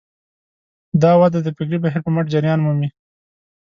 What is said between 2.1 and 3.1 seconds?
مټ جریان مومي.